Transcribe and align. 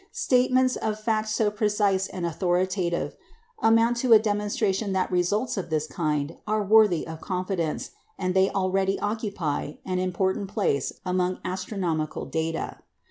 Statements 0.11 0.75
of 0.77 0.99
fact 0.99 1.29
so 1.29 1.51
precise 1.51 2.07
and 2.07 2.25
authoritative 2.25 3.15
amount 3.59 3.97
to 3.97 4.13
a 4.13 4.17
demonstration 4.17 4.93
that 4.93 5.11
results 5.11 5.57
of 5.57 5.69
this 5.69 5.85
kind 5.85 6.37
are 6.47 6.63
worthy 6.63 7.05
of 7.05 7.21
confidence; 7.21 7.91
and 8.17 8.33
they 8.33 8.49
already 8.49 8.99
occupy 8.99 9.73
an 9.85 9.99
important 9.99 10.47
place 10.47 10.91
among 11.05 11.37
astronomical 11.45 12.25
data. 12.25 12.79